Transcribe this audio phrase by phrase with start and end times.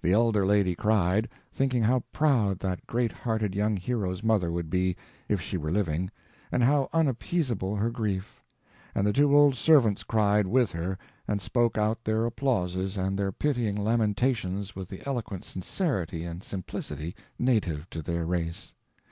[0.00, 4.96] The elder lady cried, thinking how proud that great hearted young hero's mother would be,
[5.28, 6.10] if she were living,
[6.50, 8.42] and how unappeasable her grief;
[8.94, 10.96] and the two old servants cried with her,
[11.28, 17.14] and spoke out their applauses and their pitying lamentations with the eloquent sincerity and simplicity
[17.38, 18.74] native to their race.